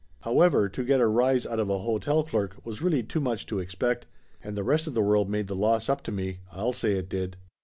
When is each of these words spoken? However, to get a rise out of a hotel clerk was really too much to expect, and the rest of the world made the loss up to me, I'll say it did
However, 0.21 0.67
to 0.67 0.83
get 0.83 0.99
a 0.99 1.05
rise 1.05 1.45
out 1.45 1.59
of 1.59 1.69
a 1.69 1.77
hotel 1.77 2.23
clerk 2.23 2.55
was 2.65 2.81
really 2.81 3.03
too 3.03 3.19
much 3.21 3.45
to 3.45 3.59
expect, 3.59 4.07
and 4.43 4.57
the 4.57 4.63
rest 4.63 4.87
of 4.87 4.95
the 4.95 5.03
world 5.03 5.29
made 5.29 5.45
the 5.45 5.55
loss 5.55 5.89
up 5.89 6.01
to 6.05 6.11
me, 6.11 6.39
I'll 6.51 6.73
say 6.73 6.93
it 6.93 7.07
did 7.07 7.37